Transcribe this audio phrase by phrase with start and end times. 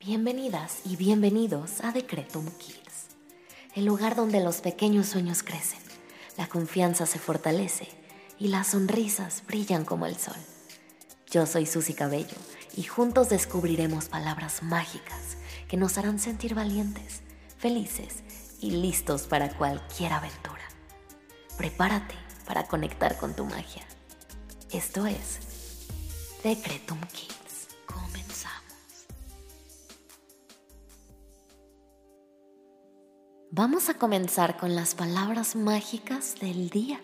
[0.00, 3.08] Bienvenidas y bienvenidos a Decretum Kids,
[3.74, 5.80] el lugar donde los pequeños sueños crecen,
[6.36, 7.88] la confianza se fortalece
[8.38, 10.36] y las sonrisas brillan como el sol.
[11.32, 12.36] Yo soy Susy Cabello
[12.76, 17.22] y juntos descubriremos palabras mágicas que nos harán sentir valientes,
[17.58, 18.22] felices
[18.60, 20.62] y listos para cualquier aventura.
[21.56, 22.14] Prepárate
[22.46, 23.82] para conectar con tu magia.
[24.70, 25.40] Esto es
[26.44, 27.66] Decretum Kids.
[27.84, 28.67] Comenzamos.
[33.58, 37.00] Vamos a comenzar con las palabras mágicas del día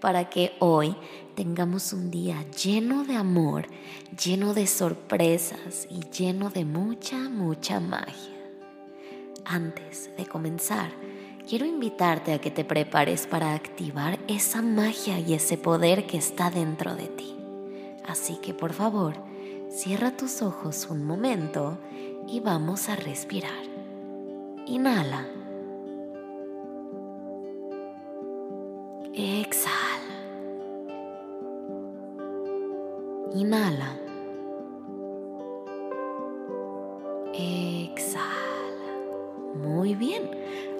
[0.00, 0.96] para que hoy
[1.34, 3.66] tengamos un día lleno de amor,
[4.24, 8.32] lleno de sorpresas y lleno de mucha, mucha magia.
[9.44, 10.90] Antes de comenzar,
[11.46, 16.48] quiero invitarte a que te prepares para activar esa magia y ese poder que está
[16.48, 17.36] dentro de ti.
[18.08, 19.22] Así que por favor,
[19.68, 21.78] cierra tus ojos un momento
[22.26, 23.62] y vamos a respirar.
[24.64, 25.41] Inhala.
[29.14, 29.68] Exhala.
[33.34, 33.98] Inhala.
[37.34, 38.22] Exhala.
[39.54, 40.30] Muy bien.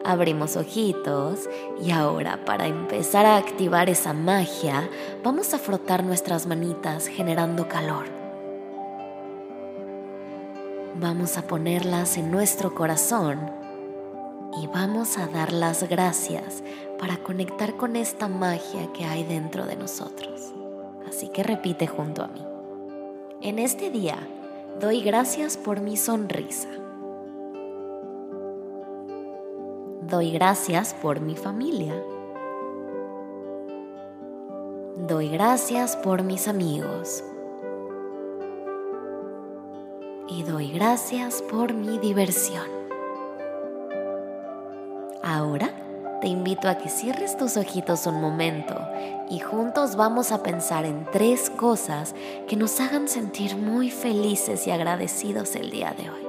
[0.07, 1.49] Abrimos ojitos
[1.85, 4.89] y ahora para empezar a activar esa magia
[5.23, 8.07] vamos a frotar nuestras manitas generando calor.
[10.95, 13.51] Vamos a ponerlas en nuestro corazón
[14.61, 16.63] y vamos a dar las gracias
[17.03, 20.55] para conectar con esta magia que hay dentro de nosotros.
[21.09, 22.47] Así que repite junto a mí.
[23.41, 24.17] En este día
[24.81, 26.69] doy gracias por mi sonrisa.
[30.03, 31.93] Doy gracias por mi familia.
[35.09, 37.25] Doy gracias por mis amigos.
[40.29, 42.69] Y doy gracias por mi diversión.
[45.25, 45.82] Ahora
[46.23, 48.81] te invito a que cierres tus ojitos un momento
[49.29, 52.15] y juntos vamos a pensar en tres cosas
[52.47, 56.27] que nos hagan sentir muy felices y agradecidos el día de hoy.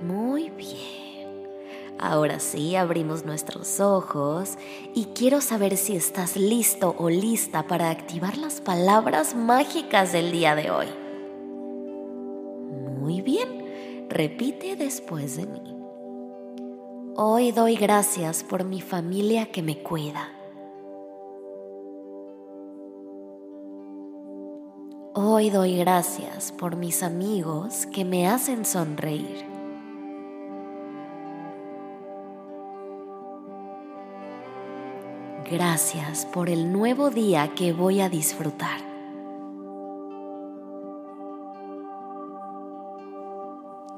[0.00, 1.05] Muy bien.
[1.98, 4.58] Ahora sí, abrimos nuestros ojos
[4.94, 10.54] y quiero saber si estás listo o lista para activar las palabras mágicas del día
[10.54, 10.86] de hoy.
[13.00, 15.76] Muy bien, repite después de mí.
[17.16, 20.32] Hoy doy gracias por mi familia que me cuida.
[25.14, 29.55] Hoy doy gracias por mis amigos que me hacen sonreír.
[35.48, 38.80] Gracias por el nuevo día que voy a disfrutar.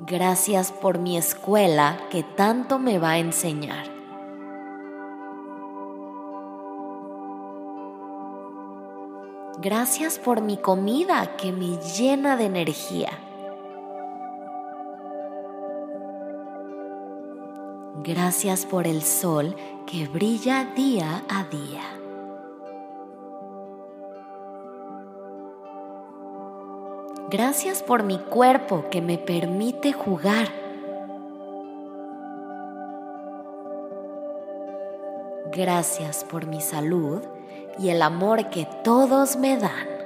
[0.00, 3.86] Gracias por mi escuela que tanto me va a enseñar.
[9.62, 13.27] Gracias por mi comida que me llena de energía.
[18.08, 19.54] Gracias por el sol
[19.86, 21.82] que brilla día a día.
[27.28, 30.48] Gracias por mi cuerpo que me permite jugar.
[35.52, 37.20] Gracias por mi salud
[37.78, 39.97] y el amor que todos me dan.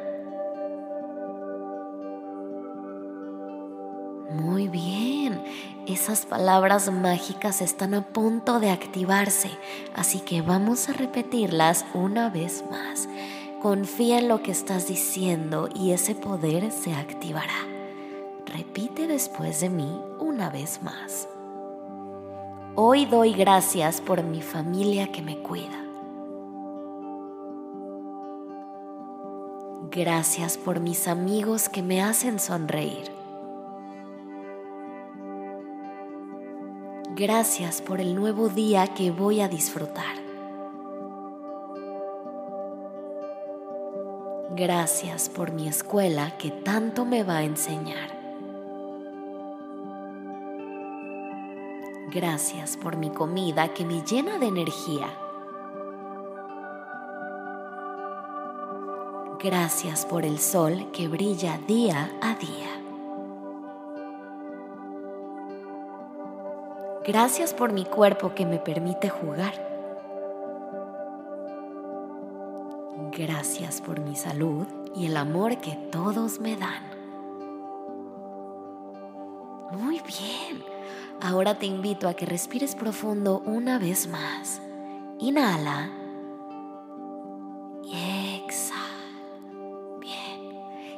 [4.31, 5.43] Muy bien,
[5.87, 9.51] esas palabras mágicas están a punto de activarse,
[9.95, 13.09] así que vamos a repetirlas una vez más.
[13.61, 17.67] Confía en lo que estás diciendo y ese poder se activará.
[18.47, 21.29] Repite después de mí una vez más.
[22.75, 25.83] Hoy doy gracias por mi familia que me cuida.
[29.91, 33.12] Gracias por mis amigos que me hacen sonreír.
[37.15, 40.17] Gracias por el nuevo día que voy a disfrutar.
[44.57, 48.19] Gracias por mi escuela que tanto me va a enseñar.
[52.11, 55.09] Gracias por mi comida que me llena de energía.
[59.39, 62.72] Gracias por el sol que brilla día a día.
[67.05, 69.55] Gracias por mi cuerpo que me permite jugar.
[73.11, 76.83] Gracias por mi salud y el amor que todos me dan.
[79.73, 80.63] Muy bien.
[81.21, 84.61] Ahora te invito a que respires profundo una vez más.
[85.19, 86.02] Inhala.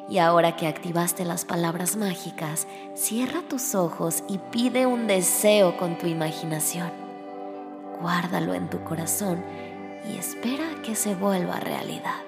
[0.09, 5.97] Y ahora que activaste las palabras mágicas, cierra tus ojos y pide un deseo con
[5.97, 6.91] tu imaginación.
[8.01, 9.43] Guárdalo en tu corazón
[10.07, 12.21] y espera que se vuelva realidad.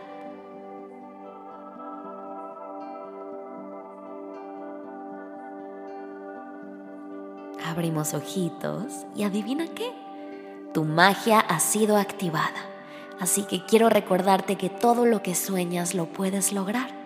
[7.66, 9.92] Abrimos ojitos y adivina qué,
[10.72, 12.64] tu magia ha sido activada.
[13.20, 17.05] Así que quiero recordarte que todo lo que sueñas lo puedes lograr.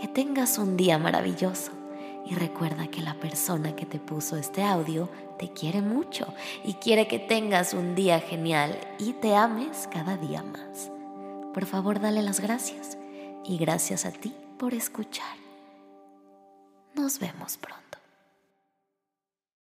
[0.00, 1.72] Que tengas un día maravilloso
[2.26, 5.08] y recuerda que la persona que te puso este audio
[5.38, 6.26] te quiere mucho
[6.64, 10.90] y quiere que tengas un día genial y te ames cada día más.
[11.54, 12.98] Por favor, dale las gracias
[13.44, 15.36] y gracias a ti por escuchar.
[16.94, 17.95] Nos vemos pronto.